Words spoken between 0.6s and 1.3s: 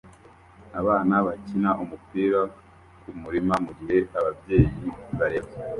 Abana